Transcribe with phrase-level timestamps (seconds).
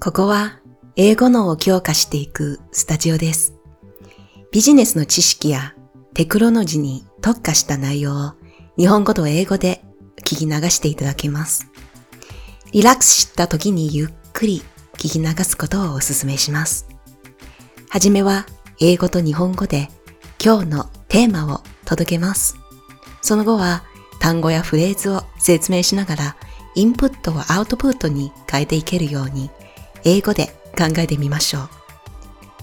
[0.00, 0.60] ここは
[0.96, 3.54] 英語脳を強化していくスタジオです。
[4.52, 5.74] ビジネスの知識や
[6.14, 8.32] テクノロジーに特化した内容を
[8.76, 9.84] 日本語と英語で
[10.18, 11.70] 聞き流していただけます。
[12.72, 14.62] リラックスした時にゆっくり
[14.94, 16.88] 聞き流すことをお勧めします。
[17.88, 18.46] はじめは
[18.80, 19.88] 英語と日本語で
[20.42, 22.56] 今日のテーマを届けます。
[23.22, 23.84] その後は
[24.20, 26.36] 単語やフレーズを説明しながら
[26.74, 29.50] インプットをアウトプットに変えていけるように
[30.04, 30.46] 英語で
[30.76, 31.68] 考えてみましょう。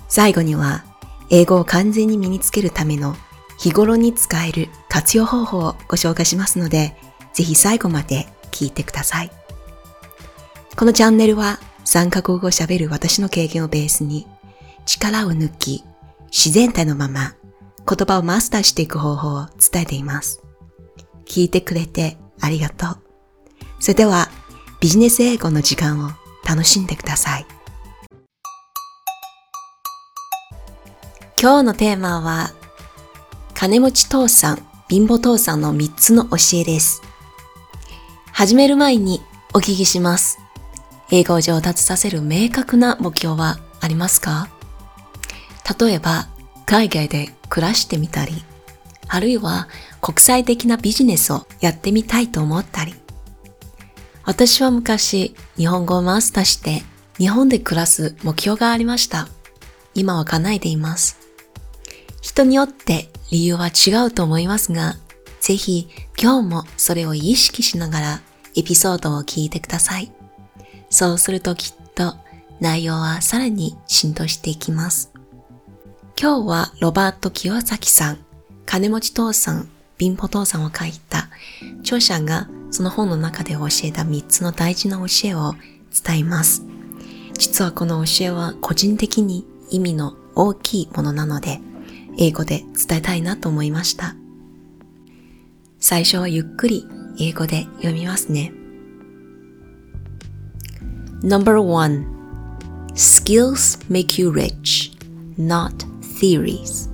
[0.08, 0.86] 最後には
[1.30, 3.16] 英語を完全に身につけるための
[3.58, 6.96] 日頃に使える活用方法をご紹介しますので、
[7.34, 9.32] ぜひ最後まで聞いてください。
[10.76, 14.28] このチャンネルは3カ国語を喋る私の経験をベースに
[14.86, 15.84] 力を抜き
[16.28, 17.36] 自然体のまま
[17.88, 20.42] 言葉をマスターしていく方法を伝えています。
[21.26, 22.98] 聞いてくれてありがとう。
[23.80, 24.30] それでは
[24.80, 26.12] ビジネス英語の時間を
[26.48, 27.46] 楽しんでください。
[31.40, 32.52] 今日のテーマは
[33.54, 37.02] 金持ち父さん、貧乏父さんの3つの教えです。
[38.32, 39.22] 始める前に
[39.54, 40.40] お聞きします。
[41.12, 44.50] 英語を上達させる明確な目標はありますか？
[45.80, 46.28] 例えば、
[46.66, 48.44] 海外で暮らしてみたり、
[49.08, 49.68] あるいは
[50.02, 52.96] 国際的なビジネスをやってみたいと思ったり。
[54.28, 56.84] 私は昔、日本語をマスターして、
[57.18, 59.30] 日本で暮らす目標がありました。
[59.96, 61.18] 今は叶えています。
[62.22, 64.96] 人によって理由は違うと思いますが、
[65.40, 65.88] ぜひ
[66.22, 68.22] 今日もそれを意識しながら
[68.58, 70.12] エピソードを聞いてください。
[70.90, 72.16] そうするときっと
[72.60, 75.10] 内容はさらに浸透していきます。
[76.22, 78.18] 今日はロバート清崎さん、
[78.66, 81.30] 金持ち父さん、貧乏父さんを書いた
[81.80, 85.56] 著者がその本の中で教えた3つの大事な教えを
[86.06, 86.64] 伝えます。
[87.34, 91.60] 実はこの教えは個人的に意味の大きいものなので、
[92.18, 94.16] 英語で伝えたいなと思いました。
[95.80, 96.86] 最初はゆっくり
[97.20, 98.52] 英語で読みますね。
[101.24, 102.06] Number one,
[102.94, 104.92] skills make you rich,
[105.38, 105.86] not
[106.20, 106.90] theories.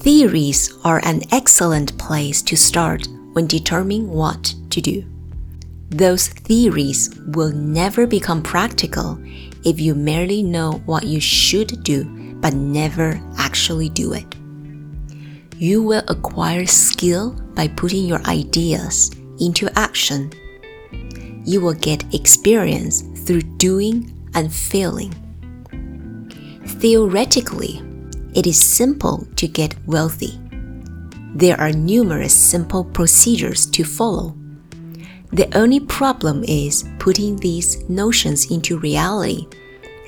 [0.00, 5.04] Theories are an excellent place to start when determining what to do.
[5.90, 9.18] Those theories will never become practical
[9.64, 12.04] if you merely know what you should do
[12.40, 14.26] but never actually do it.
[15.56, 20.32] You will acquire skill by putting your ideas into action.
[21.44, 25.12] You will get experience through doing and failing.
[26.66, 27.82] Theoretically,
[28.34, 30.38] it is simple to get wealthy
[31.35, 34.35] There are numerous simple procedures to follow.
[35.31, 39.47] The only problem is putting these notions into reality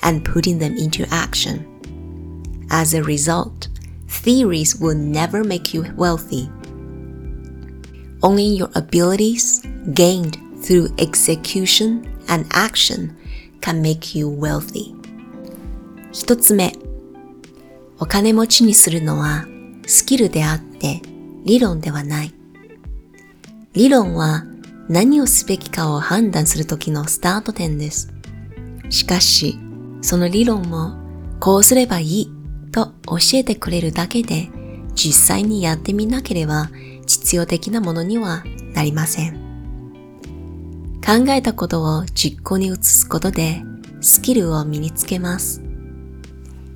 [0.04, 1.66] and putting them into action.
[2.70, 3.70] As a result,
[4.08, 6.48] theories will never make you wealthy.
[8.22, 9.64] Only your abilities
[9.94, 13.18] gained through execution and action
[13.62, 14.94] can make you wealthy.
[16.12, 16.72] 一つ目、
[18.00, 19.46] お金持ちにするのは
[19.86, 21.02] スキルであって
[21.45, 22.35] 理論ではない。
[23.73, 24.45] 理論は
[24.89, 28.13] 何をすべきかを判断するときのスタート点です。
[28.89, 29.59] しかし、
[30.03, 30.97] その理論も
[31.39, 32.33] こうすればいい
[32.73, 34.51] と教えてくれるだけで
[34.95, 36.71] 実際にやってみなければ
[37.07, 39.51] 実用的なものにはなりません。
[41.05, 43.63] 考えたことを実行に移すことで
[44.01, 45.63] スキルを身につけます。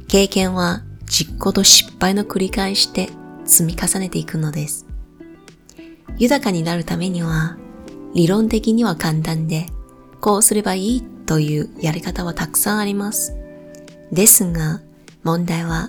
[0.08, 3.10] 経験は実行と失敗の繰り返しで
[3.44, 4.86] 積み重ねていくのです。
[6.16, 7.56] 豊かになるためには
[8.14, 9.66] 理論的には簡単で
[10.20, 13.34] こうすればいいというやり方はたくさんあります。
[14.12, 14.80] ですが
[15.22, 15.88] 問題は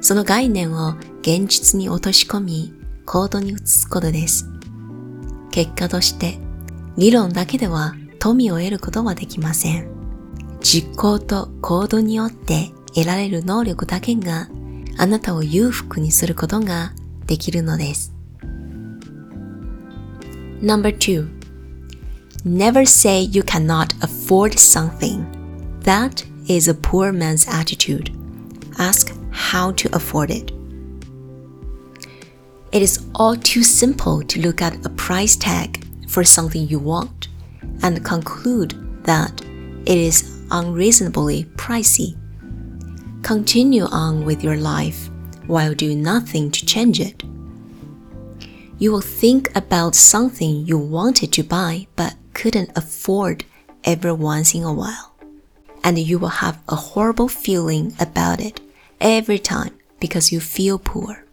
[0.00, 2.72] その概念を現実に落とし込み
[3.04, 4.48] 行動に移すことです。
[5.50, 6.38] 結果として
[6.96, 9.88] 理論だけでは富を得ることはできません。
[10.60, 14.48] 実行と行動によって得られる能力だけが
[14.97, 16.93] あなたを裕福にすることが
[17.25, 18.13] できるのです。
[20.61, 21.27] Number two,
[22.45, 25.25] never say you cannot afford something.
[25.81, 28.11] That is a poor man's attitude.
[28.77, 30.53] Ask how to afford it.
[32.71, 37.27] It is all too simple to look at a price tag for something you want
[37.81, 38.73] and conclude
[39.03, 39.41] that
[39.85, 42.15] it is unreasonably pricey.
[43.22, 45.10] Continue on with your life
[45.46, 47.22] while doing nothing to change it.
[48.78, 53.44] You will think about something you wanted to buy but couldn't afford
[53.82, 55.16] every once in a while.
[55.82, 58.60] And you will have a horrible feeling about it
[59.00, 61.24] every time because you feel poor.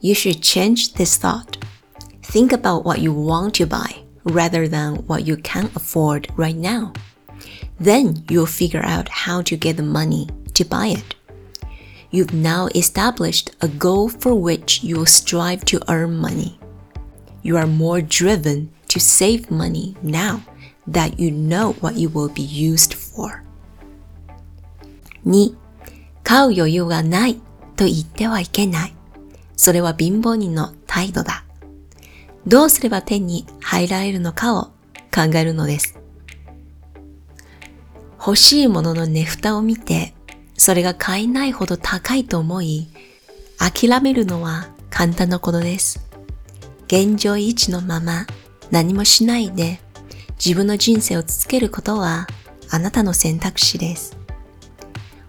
[0.00, 1.58] You should change this thought.
[2.22, 6.92] Think about what you want to buy rather than what you can afford right now.
[7.80, 10.28] Then you'll figure out how to get the money
[10.58, 11.14] to buy it.
[12.10, 16.58] You've now established a goal for which you'll strive to earn money.
[17.42, 20.42] You are more driven to save money now
[20.86, 23.44] that you know what it will be used for.
[25.24, 25.54] 2.
[26.24, 27.36] 買う余裕がない
[27.76, 28.94] と言ってはいけない。
[29.56, 31.44] それは貧乏人の態度だ。
[32.46, 34.64] どうすれば手に入られるのかを
[35.14, 35.98] 考えるのです。
[38.18, 40.14] 欲しいものの値蓋を見て、
[40.58, 42.88] それが買えないほど高いと思い、
[43.58, 46.04] 諦めるのは簡単なことです。
[46.88, 48.26] 現状維持のまま
[48.70, 49.80] 何もしないで
[50.44, 52.26] 自分の人生を続けることは
[52.70, 54.18] あなたの選択肢です。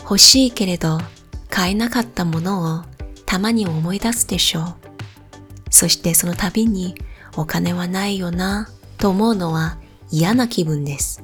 [0.02, 1.00] 欲しいけれど
[1.50, 2.84] 買えなかったものを
[3.26, 4.76] たまに思い出すでしょう。
[5.70, 6.96] そしてその度に
[7.38, 8.68] お金はないよな
[8.98, 9.78] と思うのは
[10.10, 11.24] 嫌な気分です。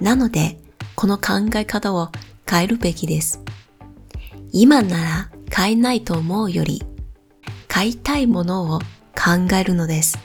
[0.00, 0.60] なので、
[0.94, 2.10] この考え方を
[2.50, 3.40] 変えるべきです。
[4.52, 6.82] 今なら買えないと思うより、
[7.68, 8.80] 買いたいものを
[9.14, 10.18] 考えるのです。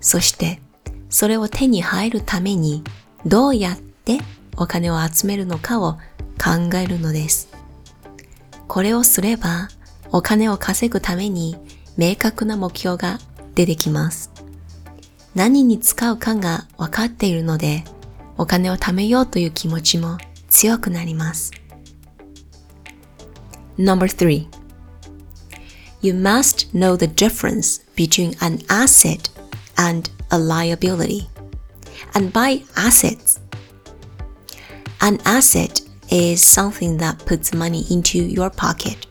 [0.00, 0.60] そして、
[1.08, 2.82] それを手に入るために
[3.24, 4.18] どうやって
[4.56, 5.94] お金を集めるのかを
[6.42, 7.48] 考えるのです。
[8.66, 9.68] これをすれば、
[10.10, 11.56] お金を稼ぐために
[11.96, 13.18] 明確な目標が
[13.54, 14.32] 出てきます。
[15.34, 17.84] 何に使うかが分かっているので、
[18.36, 20.18] お金を貯めようという気持ちも
[20.51, 21.51] 強くなります。
[23.77, 24.47] Number three.
[26.01, 29.29] You must know the difference between an asset
[29.77, 31.27] and a liability.
[32.13, 33.39] And by assets,
[35.01, 39.07] an asset is something that puts money into your pocket.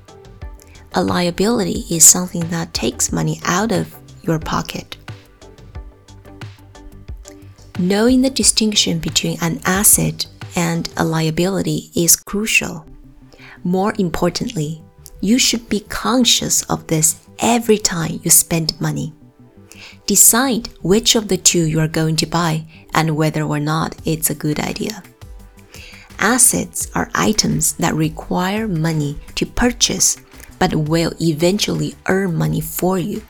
[0.94, 4.96] A liability is something that takes money out of your pocket.
[7.78, 12.85] Knowing the distinction between an asset and a liability is crucial.
[13.63, 14.83] More importantly,
[15.21, 19.13] you should be conscious of this every time you spend money.
[20.05, 24.29] Decide which of the two you are going to buy and whether or not it's
[24.29, 25.03] a good idea.
[26.19, 30.17] Assets are items that require money to purchase
[30.59, 33.21] but will eventually earn money for you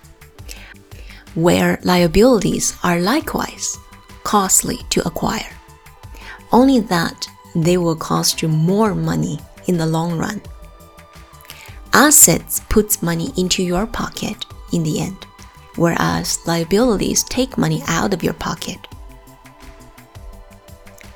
[1.35, 3.77] where liabilities are likewise
[4.23, 5.49] costly to acquire.
[6.51, 10.41] Only that they will cost you more money in the long run.
[11.93, 14.37] Assets puts money into your pocket
[14.71, 15.17] in the end,
[15.75, 18.79] whereas liabilities take money out of your pocket.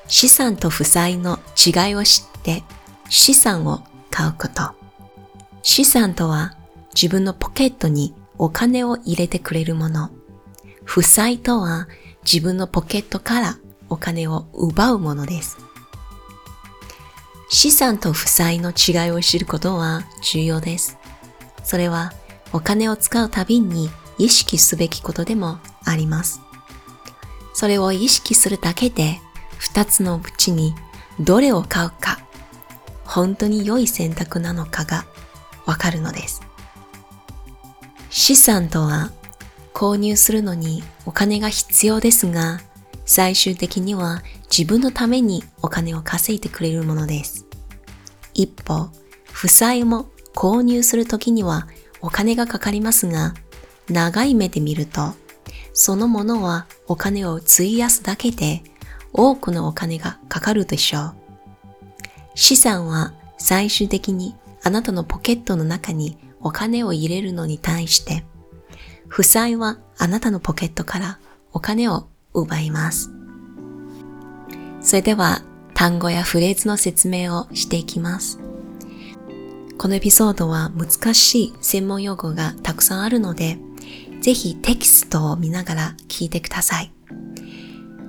[0.07, 2.63] 資産と負債の違いを知って
[3.09, 4.75] 資産を買うこと。
[5.63, 6.55] 資産とは
[6.93, 10.11] 自分のポケットにお金を入れてくれるもの。
[10.83, 11.87] 負債とは
[12.23, 13.57] 自分のポケットから
[13.89, 15.57] お金を奪うものです。
[17.49, 20.97] 資産と負債の違いを知ることは重要です。
[21.63, 22.13] それは
[22.53, 26.41] お金を使うたびに意識すべきことでもあります。
[27.53, 29.19] それを意識するだけで
[29.57, 30.75] 二つのうちに
[31.19, 32.19] どれを買うか、
[33.05, 35.05] 本当に良い選択なのかが
[35.65, 36.41] わかるのです。
[38.09, 39.11] 資産とは
[39.73, 42.61] 購入するのにお金が必要ですが、
[43.05, 47.45] 最終的には自分のためにお金を稼いでくれるものです。
[48.33, 48.89] 一方、
[49.31, 51.67] 負債も購入するときには
[52.01, 53.33] お金がかかりますが、
[53.89, 55.13] 長い目で見ると、
[55.73, 58.63] そのものはお金を費やすだけで
[59.13, 61.15] 多くのお金がかかるでしょう。
[62.33, 68.25] 資産は最終的にあなたのポケットの中にお金を入れるのに対して、
[69.07, 71.19] 負債はあなたのポケットから
[71.53, 72.07] お金を
[72.41, 73.11] 奪います。
[74.81, 75.41] それでは
[75.73, 78.39] 単語やフレーズの説明をしていきます。
[79.77, 83.57] このエピソードは難しい専門用語がたくさんあるので、
[84.21, 86.91] ぜひテキストを見ながら聞いてください。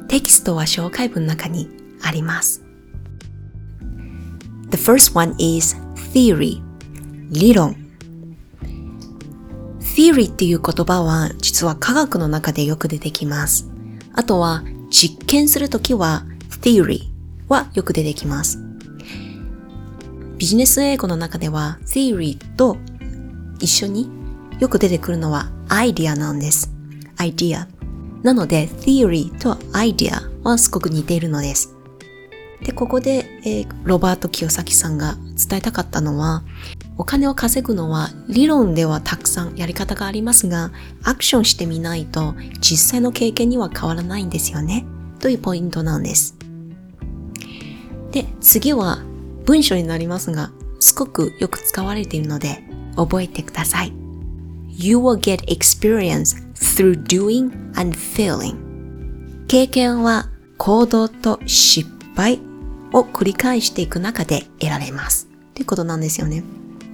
[0.09, 1.69] テキストは紹介文の中に
[2.03, 2.63] あります。
[4.71, 5.77] The first one is
[6.13, 6.63] theory
[7.31, 7.77] 理論
[9.81, 13.76] theory っていう言葉は実は科学の中でよく出てきます。
[14.17, 16.25] あとは実験するときは
[16.63, 17.03] theory
[17.49, 18.59] はよく出てきます。
[20.39, 22.77] ビジネス英語の中では theory と
[23.61, 24.11] 一緒に
[24.59, 26.73] よく出てくるのはアイディアなんです。
[27.17, 27.69] アイディア。
[28.23, 31.77] なので theory とアイディアはすごく似ているのです。
[32.63, 35.17] で、ここで、えー、ロバート清崎さんが
[35.49, 36.43] 伝えたかったのは、
[36.99, 40.73] お金を稼ぐのは理論ではたくさんやり方がありますが、
[41.03, 44.87] アクションしてみないと実際の経験には変わらないんですよね。
[45.21, 46.37] というポイントなんです。
[48.13, 48.99] で、次は
[49.45, 50.51] 文章になりますが、
[50.81, 52.63] すごくよく使われているので
[52.97, 53.93] 覚えてください。
[54.69, 58.57] You will get experience through doing and failing.
[59.49, 62.41] 経験は行動と失敗
[62.93, 65.29] を繰り返していく中で得られます。
[65.55, 66.43] ということなんですよね。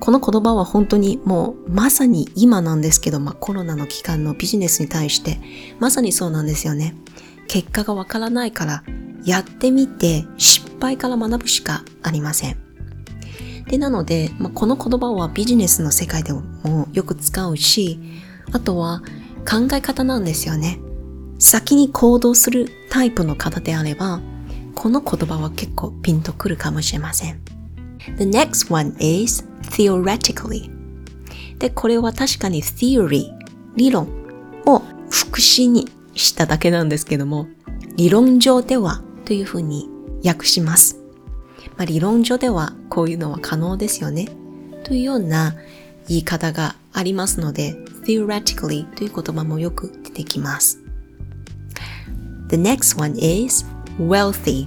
[0.02, 5.38] この言葉は本当にもうまさに今なんですけど、まあ、コロナの期間のビジネスに対して
[5.78, 6.96] まさにそうなんですよね。
[7.46, 8.82] 結果がわからないから
[9.24, 12.56] やってみて失敗から学ぶしかありません。
[13.68, 16.42] で、なので、まあ、この言葉はビジネスの世界でも
[16.92, 18.00] よく使うし、
[18.50, 19.02] あとは
[19.48, 20.80] 考え方なんですよね。
[21.38, 24.20] 先に行動するタイプの方であれば、
[24.74, 27.40] この言葉は結構ピンとくるかもしれません。
[28.18, 30.70] The next one is theoretically.
[31.58, 33.30] で、これは確かに theory、
[33.76, 34.08] 理論
[34.66, 37.48] を副詞にしただけなんですけども、
[37.96, 39.88] 理論上ではというふうに
[40.24, 40.98] 訳します。
[41.76, 44.28] まあ、理論上ではこういうのは可能ですよね。
[44.84, 45.54] というような
[46.08, 50.80] 言い方がありますので、theoretically という言葉もよく出てきます。
[52.48, 53.64] The next one is
[53.98, 54.66] wealthy.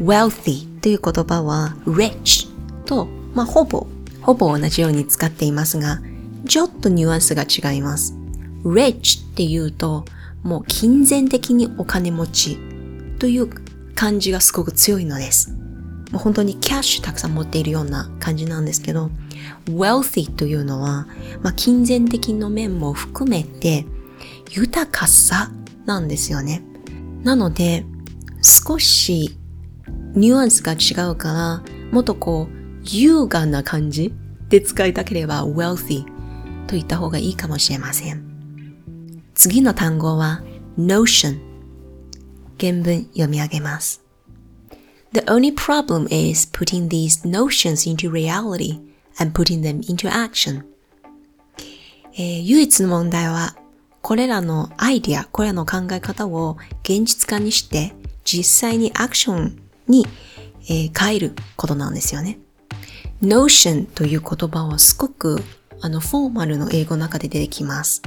[0.00, 2.48] wealthy という言葉は rich
[2.86, 3.86] と、まあ、ほぼ、
[4.20, 6.00] ほぼ同じように使っていますが、
[6.46, 8.14] ちょっとニュアンスが違います。
[8.64, 10.04] rich っていうと、
[10.42, 12.58] もう金銭的にお金持ち
[13.18, 13.48] という
[13.94, 15.52] 感じがすごく強いのです。
[16.10, 19.10] もう本当にキャッシュたくさん持っているような感じなんですけど、
[19.66, 21.06] wealthy というのは、
[21.42, 23.86] まあ、金銭的な面も含めて
[24.50, 25.50] 豊かさ
[25.86, 26.62] なんですよね。
[27.22, 27.86] なので、
[28.42, 29.38] 少し
[30.14, 31.62] ニュアンスが違うから、
[31.92, 34.12] もっとこう、優雅な感じ
[34.48, 36.04] で使いたければ wealthy
[36.66, 39.22] と言った方がいいかもしれません。
[39.34, 40.42] 次の単語は
[40.78, 41.38] notion
[42.58, 44.02] 原文読み上げます。
[45.12, 48.80] The only problem is putting these notions into reality
[49.18, 50.64] and putting them into action.
[52.14, 53.56] えー、唯一の問題は、
[54.00, 57.92] これらのアイディア、これらの考え方を現実化にして、
[58.24, 60.06] 実際にアクションに、
[60.68, 62.38] えー、変えることなんですよね。
[63.22, 65.40] Notion という言葉はすごく
[65.80, 68.02] あのフォーマルの英語の中で出てきます。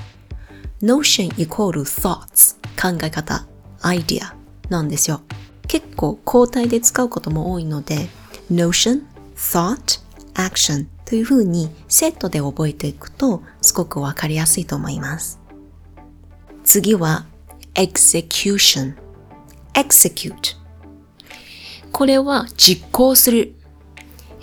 [0.82, 3.48] Notion イコール thoughts 考え方、
[3.82, 4.36] アイディア
[4.70, 5.22] なんですよ。
[5.70, 8.08] 結構交代で使うことも多いので
[8.52, 9.04] Notion,
[9.36, 10.02] thought,
[10.34, 15.40] action というふうにセットで覚えていくとすごくわかりやすいと思います。
[16.66, 17.26] 次は
[17.76, 18.96] execution
[19.74, 20.58] execute
[21.94, 23.56] これは実行する。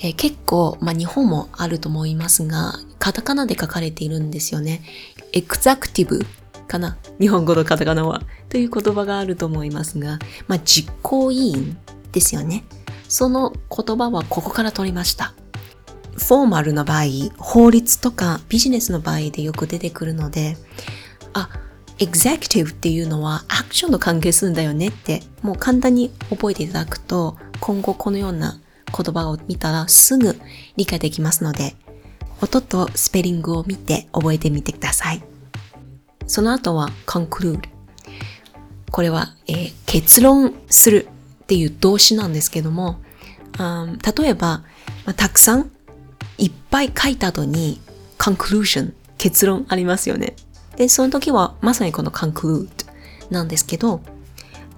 [0.03, 4.83] えー、結構、まあ、日本もあると思いますが、カタカナで書かれているんですよね。
[5.33, 6.27] エクザクティブ
[6.67, 6.97] かな？
[7.21, 8.23] 日本語のカタカナは。
[8.49, 10.19] という言葉があると思いますが、
[10.49, 11.77] まあ、実行委員
[12.11, 12.65] ですよね。
[13.09, 15.35] その言葉はここから取りました。
[16.17, 17.05] フォーマルな場合、
[17.39, 20.57] 法律とかビジネスの場合でよく出てくるので、
[21.33, 21.49] あ、
[21.99, 28.61] エグゼクティブっていうのはアクションと関係するんだよねってもう簡単に覚えていただくと今後このような
[28.97, 30.39] 言葉を見たらすぐ
[30.77, 31.75] 理解できますので
[32.41, 35.23] 音とスペリングを見て覚えてみてください。
[36.27, 37.61] その後は conclude。
[38.91, 41.09] これは、えー、結論する
[41.45, 43.01] っていう動詞なんですけども、
[43.59, 44.63] 例えば、
[45.07, 45.71] まあ、たくさん
[46.39, 47.81] いっぱい書いた後に
[48.19, 50.35] conclusion 結論ありますよね。
[50.77, 52.69] で、その時はまさにこの conclude
[53.31, 54.01] なんですけど、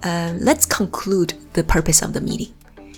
[0.01, 2.54] uh, let's conclude the purpose of the meeting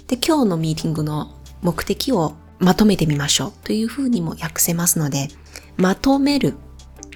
[0.07, 5.27] で、今日のミーティングの目的をまとめてみましょうというふうにも訳せますので、
[5.75, 6.55] まとめる、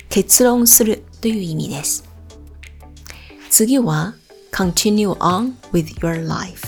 [0.10, 2.10] 結論するという意味です。
[3.50, 4.15] 次は
[4.51, 6.65] continue on with your life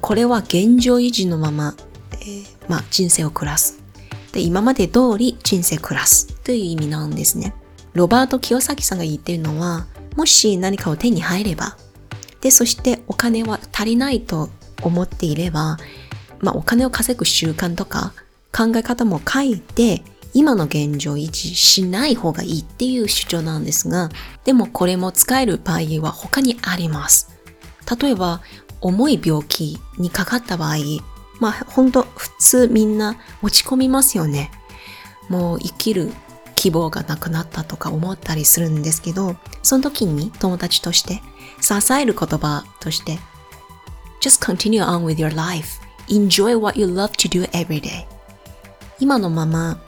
[0.00, 1.74] これは現状維持のまま、
[2.20, 3.82] えー、まあ、人生を暮らす
[4.32, 7.54] で今まで通り人生暮らすという意味なんですね。
[7.94, 11.78] ロバート清崎さんが言ってるのは、もし何かを手に入れば、
[12.42, 14.50] で、そしてお金は足りないと
[14.82, 15.78] 思っていれば、
[16.40, 18.12] まあお金を稼ぐ習慣とか
[18.56, 20.02] 考え方も書いて、
[20.34, 24.10] 今の現状維持しない方がいいっていう主張なんですが、
[24.44, 27.30] でもこれも使える場合は他にあります。
[28.00, 28.42] 例えば、
[28.80, 30.76] 重い病気にかかった場合、
[31.40, 34.50] まあ本当普通みんな落ち込みますよね。
[35.28, 36.12] もう生きる
[36.54, 41.22] 希望がなくなったとか思ったりするんですけど、その時に友達として
[41.60, 43.18] 支える言葉として
[44.26, 45.78] Just continue on with your life.
[46.08, 48.08] Enjoy what you love to do every day.
[48.98, 49.80] 今のまま、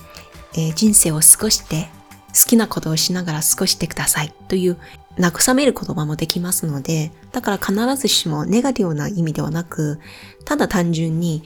[0.55, 1.89] えー、人生を過ごして
[2.29, 4.77] 好きなことをしながら過ごしてくださいという
[5.19, 9.99] 慰める言葉もできますので、だから必ずしもネガティブな意味ではなく、
[10.45, 11.43] ただ単純に、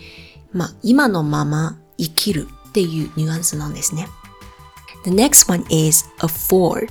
[0.53, 4.07] まあ、今のまま生きるっていうニュアンスなんですね。
[5.07, 6.89] The next one is afford.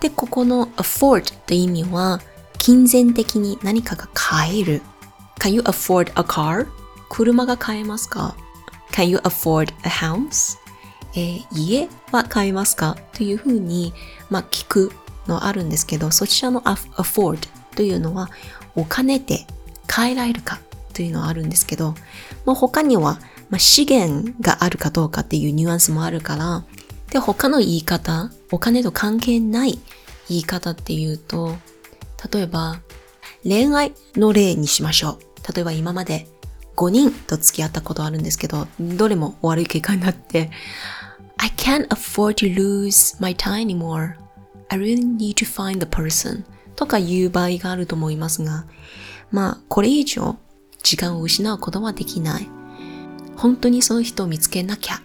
[0.00, 2.20] で、ここの afford という意味は、
[2.60, 4.82] 金銭的に何かが買える。
[5.38, 6.66] Can you afford a car?
[7.08, 8.36] 車が買えますか
[8.92, 10.58] ?Can you afford a house?
[11.14, 12.98] えー、家は買えますか？
[13.14, 13.94] というふうに、
[14.28, 14.92] まあ、聞く
[15.26, 17.38] のあるんですけど、そちらの afford
[17.74, 18.28] というのは
[18.76, 19.46] お金で
[19.86, 20.60] 買えられるか？
[20.92, 21.94] というのはあるんですけど、
[22.44, 26.64] まあ、他には、まあ、資源があるかどうかっていうニュアンスもあるから、
[27.10, 29.78] で、他の言い方、お金と関係ない
[30.28, 31.56] 言い方っていうと、
[32.32, 32.80] 例えば、
[33.42, 35.54] 恋愛の例にしましょう。
[35.54, 36.26] 例えば今まで
[36.76, 40.50] 5人と付き合ったことあるんですけど、どれも悪い結果になって、
[41.38, 44.14] I can't afford to lose my time anymore.
[44.68, 46.44] I really need to find the person
[46.76, 48.66] とか言う場合があると思いますが、
[49.30, 50.38] まあ、これ以上
[50.82, 52.48] 時間を失うことはできない。
[53.36, 55.00] 本当にその人を見つけなきゃ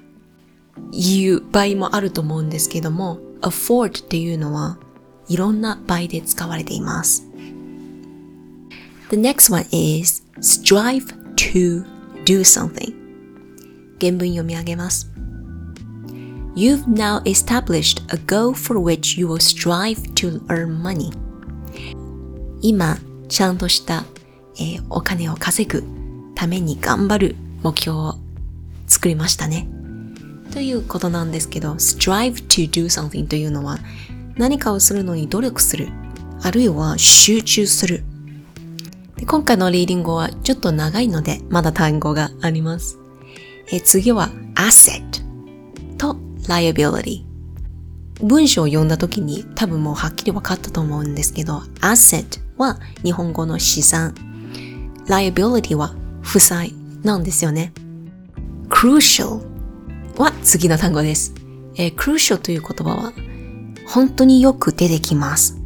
[0.92, 4.78] 言う場合もあると思うんですけども、afford っていうのは
[5.28, 7.28] いろんな場合で使われています。
[9.10, 11.86] The next one is strive to
[12.26, 12.94] do something
[14.00, 15.12] 原文読み上げます。
[16.56, 21.12] You've now established a goal for which you will strive to earn money.
[22.62, 24.06] 今、ちゃんとした、
[24.56, 25.84] えー、お金を稼ぐ
[26.34, 28.16] ために頑張る目標を
[28.88, 29.68] 作りましたね。
[30.52, 33.80] ということなんですけど、strive to do something というのは
[34.38, 35.90] 何かをするのに努力する、
[36.42, 38.04] あるいは集中する。
[39.18, 43.00] で今回のリーディングはちょっと長いので、まだ単語があります。
[43.72, 45.02] え次は asset
[45.98, 46.18] と
[46.48, 47.24] liability。
[48.22, 54.14] 文章を読んだ時に多分もうはっきり分かったと思うんですけど、asset は日本語の資産、
[55.08, 57.74] liability は負債なんですよね。
[58.70, 59.42] crucial
[60.18, 61.34] は次の単語です。
[61.76, 63.14] えー、crucial という言葉は
[63.88, 65.60] 本当によく出てきます。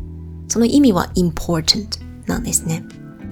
[0.47, 1.87] その意味は important
[2.25, 2.83] なんですね。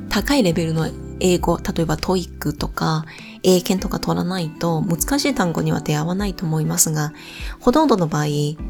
[0.10, 0.88] 高いレベルの
[1.19, 3.06] 英語、例えば TOEIC とか
[3.43, 7.13] 英検とか取らないと難しい単語には出会わないと思いますが、
[7.60, 8.26] ほとんどの場合、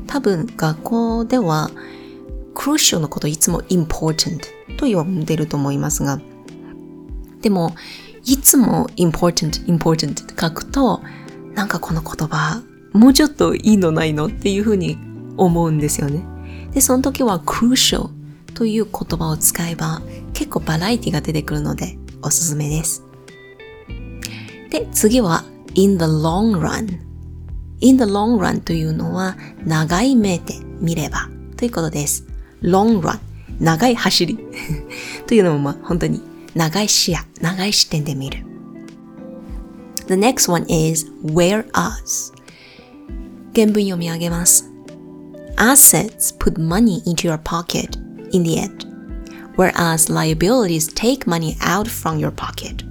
[0.08, 1.70] 多分学校では
[2.56, 4.40] crucial のこといつも important
[4.78, 6.20] と呼んでると思いますが、
[7.42, 7.76] でも、
[8.26, 11.02] いつも important, important って書くと、
[11.54, 12.62] なんかこの言葉、
[12.94, 14.98] もうちょっといいのないのっていうふうに
[15.38, 16.24] 思うんですよね。
[16.74, 18.10] で、その時は crucial
[18.54, 20.02] という言葉を使えば
[20.34, 23.04] 結構バラエティが出てくるのでおすすめです。
[24.70, 25.44] で、次は
[25.76, 27.00] in the long run。
[27.80, 32.26] in the long run というのは長い目で見ればということです。
[32.62, 33.20] long run
[33.60, 34.40] 長い走り
[35.28, 36.22] というのもまあ本当に
[36.56, 38.44] 長い視野、長い視点で見る。
[40.08, 42.34] The next one is whereas
[43.54, 44.72] 原文読み上げます。
[45.58, 47.98] Assets put money into your pocket
[48.32, 48.86] in the end,
[49.56, 52.86] whereas liabilities take money out from your pocket.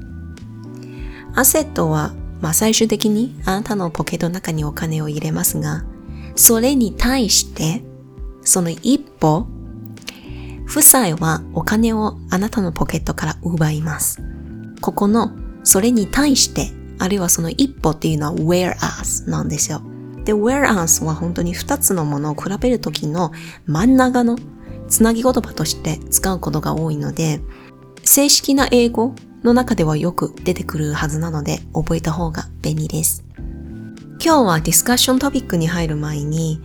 [1.37, 5.85] アセットは、まあ、最終的にあなたのポケットの中にお金を入れますが、
[6.35, 7.85] それに対して、
[8.43, 9.47] その一歩、
[10.65, 14.21] 負債はお金をあなたのポケットから奪います。
[14.81, 15.31] ここの、
[15.63, 19.83] それに対して、あるいはその一歩っていうのは whereas なんですよ。
[20.27, 23.33] で、whereas は本当に2つのものを比べるときの
[23.65, 24.37] 真ん中の
[24.89, 27.41] つなぎ言葉として使うことが多いので、
[28.03, 33.25] 正式な英語の中ではよく出てくるはずなので覚えた方が便利です。
[34.21, 36.61] 今日はディスカッショントピックに入る前に、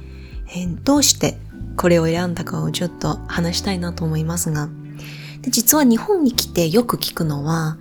[0.49, 1.37] えー、どうして
[1.77, 4.69] これを選んだかをちょっと話したいなと思いますが、
[5.41, 7.77] で実は日本に来てよく聞くのは、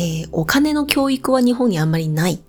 [0.00, 2.42] えー、お金の教育は日本にあんまりない。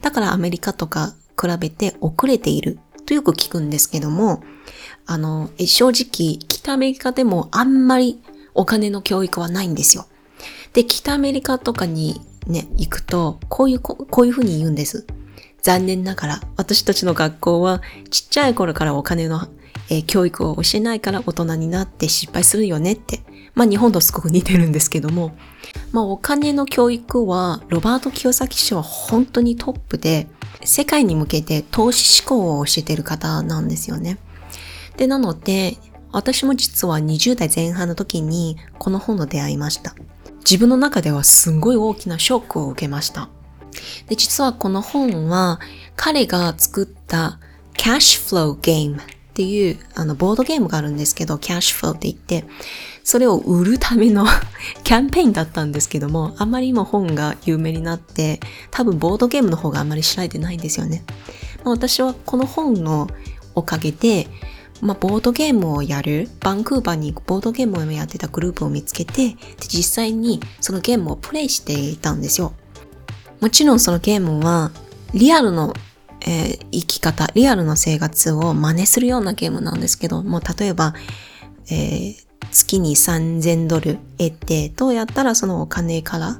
[0.00, 4.42] だからアメリカとか比べて遅れているとよく聞くんですけども、
[5.06, 8.20] あの、正直、北アメリカでもあんまり
[8.54, 10.06] お金の教育はないんですよ。
[10.72, 15.06] で、北アメリカとかにね、行くと、こういう、こういうふうに言うんです。
[15.62, 19.48] 残念ながら、私たちの学校はちっちゃい頃からお金の、
[19.90, 23.20] えー、教育を教えないから大人になって失敗するよねって。
[23.54, 25.36] まあ日本とすごく似てるんですけども、
[25.94, 30.26] まあお金の教育はロバート清崎氏は本当にトップで、
[30.64, 34.18] 世界に向けて投資思考を教えている方なんですよね。
[34.96, 35.76] で、なので、
[36.10, 39.94] 私も実は20代前半の時にこの本と出会いました。
[40.40, 43.28] 自分の中ではすんごい大きなショックを受けました。
[44.08, 45.60] で、実はこの本は
[45.94, 47.38] 彼が作った
[47.76, 49.00] キャッシュフローゲームっ
[49.34, 52.44] ていうあのボードゲームがあるんですけど、キャッシュフローって言って、
[53.04, 54.26] それを売るための
[54.82, 58.40] キャンペーンだったんですけども、あまりにも本が有名になって、
[58.70, 61.04] 多分ボードゲームの方があまり知られてないんですよね。
[61.62, 63.08] まあ、私はこの本の
[63.54, 64.26] おかげで、
[64.80, 69.36] まあ、ボードゲームをやる、バンクーバーにボードゲームをやってたグループを見つけて、で
[69.68, 72.54] 実際にそのゲームをプレイしていたんですよ。
[73.40, 74.72] もちろんそのゲームは、
[75.12, 75.74] リアルの、
[76.22, 80.94] えー、生き方、リアルの生活を真似するようなゲームなんですけど、もう例えば、
[81.70, 86.38] えー、月に3000ドル得て、どうやったらそのお金から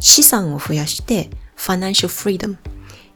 [0.00, 2.58] 資産を増やして、ファナンシャルフリーダム、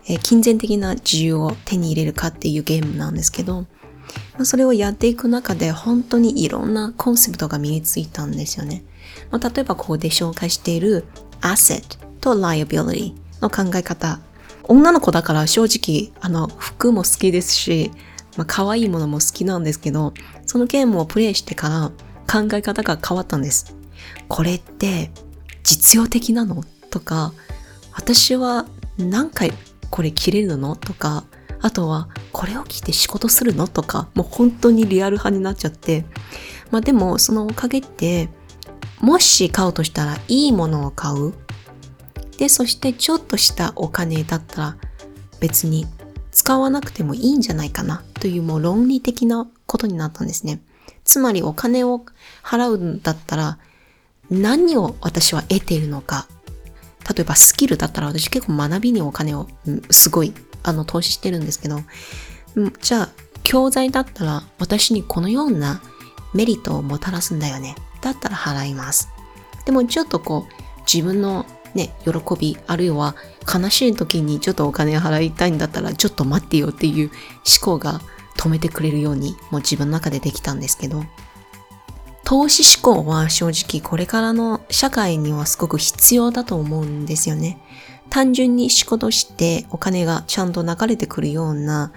[0.06, 8.84] え、金銭的な自由を手に入れるかっていうゲームなんですけど、まあ、それをやっていく中で本当にいろんなコンセプトが身についたんですよね。
[9.30, 11.04] まあ、例えばここで紹介している
[11.40, 14.20] asset と liability の考え方。
[14.64, 17.90] 女の子だから正直あの服も好きですし、
[18.36, 20.14] まあ、可愛いものも好きなんですけど、
[20.46, 21.90] そのゲームをプレイしてから
[22.30, 23.74] 考え方が変わったんです。
[24.28, 25.10] これって
[25.64, 26.62] 実用的なの？
[26.90, 27.32] とか、
[27.94, 28.66] 私は
[28.98, 29.52] 何回
[29.90, 30.76] これ切れるの？
[30.76, 31.24] とか、
[31.60, 33.66] あとは、これを着て仕事するの？
[33.66, 36.04] とか、もう本当にリアル派になっちゃって。
[36.70, 38.28] まあでも、そのおかげって、
[39.00, 41.32] もし買うとしたらいいものを買う。
[42.36, 44.76] で、そしてちょっとしたお金だったら
[45.40, 45.86] 別に
[46.30, 48.02] 使わなくてもいいんじゃないかな？
[48.20, 50.60] というもう論理的なことになったんですね。
[51.08, 52.04] つまりお金を
[52.44, 53.58] 払うんだったら
[54.30, 56.28] 何を私は得ているのか。
[57.08, 59.48] 例えばスキルだったら私結構学びにお金を
[59.90, 61.80] すごいあの、投資してるんですけど、
[62.82, 63.08] じゃあ、
[63.42, 65.80] 教材だったら私にこのような
[66.34, 67.74] メリットをもたらすんだよね。
[68.02, 69.08] だったら払います。
[69.64, 73.14] でもちょっとこう、自分のね、喜び、あるいは
[73.50, 77.10] 悲しい時にちょっとお金を払いたいんだったら、ちょっと待ってよっていう
[77.60, 78.02] 思考が
[78.38, 81.04] 止めてくれるように、もう自分の中でできたんですけど、
[82.24, 87.58] 投資思考は正直これからの社会にはすごく必要だと思うんですよね。
[88.10, 91.92] 単純に仕事してお金がちゃんと流れてくるような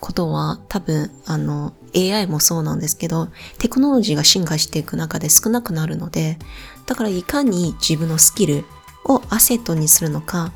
[0.00, 3.28] ことは多分あの AI もそうなんですけど
[3.58, 6.38] テクノロジーが進化していく中で少なくなるので
[6.86, 8.64] だからいかに自分のスキル
[9.04, 10.52] をアセットにするのか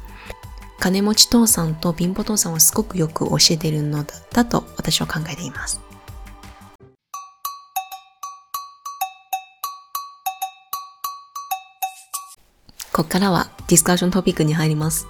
[0.80, 5.78] 金持ち父さんと貧乏父さんはすごくよく教えているのだと私は考えています。
[12.92, 15.06] ここからはディスカッショントピックに入ります。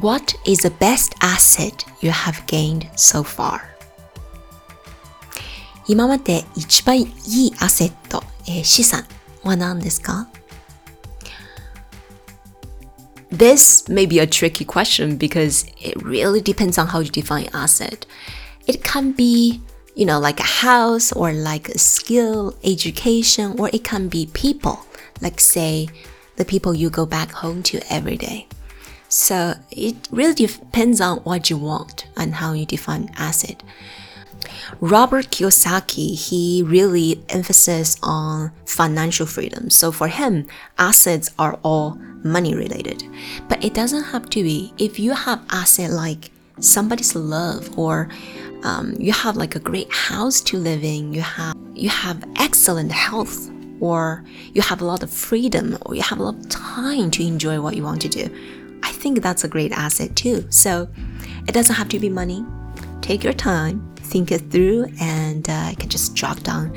[0.00, 3.60] What is the best asset you have gained so far?
[5.86, 9.04] 今まで一番いいアセット、えー、資産
[9.42, 10.28] は何ですか？
[13.40, 18.04] This may be a tricky question because it really depends on how you define asset.
[18.66, 19.62] It can be,
[19.94, 24.84] you know, like a house or like a skill, education, or it can be people
[25.22, 25.88] like say
[26.36, 28.46] the people you go back home to every day.
[29.08, 33.62] So it really depends on what you want and how you define asset.
[34.80, 39.70] Robert Kiyosaki, he really emphasizes on financial freedom.
[39.70, 40.46] So for him,
[40.78, 43.04] assets are all money related.
[43.48, 44.72] But it doesn't have to be.
[44.78, 46.30] If you have asset like
[46.60, 48.08] somebody's love or
[48.62, 52.92] um, you have like a great house to live in, you have you have excellent
[52.92, 57.10] health or you have a lot of freedom or you have a lot of time
[57.10, 58.28] to enjoy what you want to do.
[58.82, 60.46] I think that's a great asset too.
[60.50, 60.88] So
[61.48, 62.44] it doesn't have to be money.
[63.00, 66.74] Take your time, think it through, and uh, you can just jot down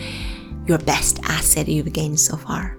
[0.67, 2.78] your best asset you've gained so far.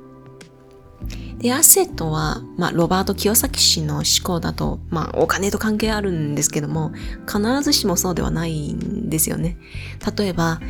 [1.38, 6.93] で、アセットは、まあ、ロバート・キヨサキ氏の思考だと、まあ、お金と関係あるんですけども、
[7.27, 9.59] 必ずしもそうではないんですよね。
[10.17, 10.61] 例えば、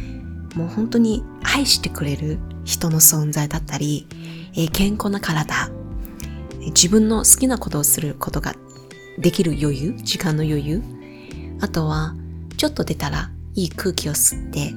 [0.56, 4.08] もう本当に愛してくれる人の存在だったり、
[4.56, 5.70] え健康な体、
[6.60, 8.54] 自分の好きなことをすることが
[9.18, 10.82] できる余裕、時間の余裕、
[11.60, 12.16] あとは、
[12.56, 14.74] ちょっと出たらいい空気を吸って、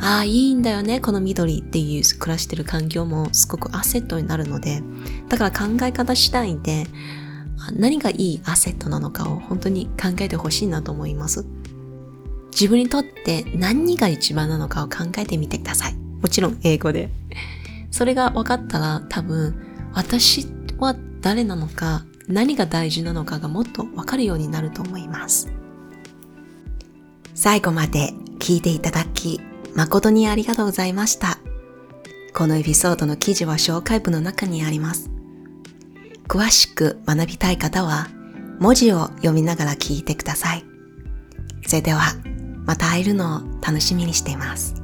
[0.00, 4.82] ああ、いいんだよね、この緑っていう暮らしてる環境もすごくアセットになるので、
[5.28, 6.86] だから考え方次第で、
[7.72, 11.44] 何がいいアセットなのかを本当に考えてほしいなと思います。
[12.52, 15.94] 自分にとって何が一番なのかを考えてみてください。
[15.94, 17.10] もちろん英語で。
[17.90, 19.54] それが分かったら多分
[19.92, 20.46] 私
[20.78, 25.48] は誰なのか何が大事なのかがもっと分かるようになると思います。
[27.40, 29.40] 最後まで聞いていただき
[29.72, 31.38] 誠にありがとうございました。
[32.34, 35.08] このエピソードの記事は紹介文の中にあります。
[36.26, 38.08] 詳しく学びたい方は
[38.58, 40.64] 文字を読みながら聞いてください。
[41.64, 42.00] それでは
[42.66, 44.74] また会えるのを楽しみにしています。